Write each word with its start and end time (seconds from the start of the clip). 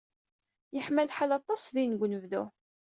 Yeḥma 0.75 1.03
lḥal 1.09 1.31
aṭas 1.37 1.63
din 1.73 1.93
deg 1.93 2.01
unebdu. 2.03 2.43